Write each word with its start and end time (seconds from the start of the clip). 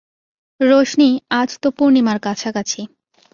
রোশনি, 0.59 1.09
আজ 1.39 1.49
তো 1.61 1.67
পূর্ণিমার 1.77 2.17
কাছাকাছি। 2.19 2.81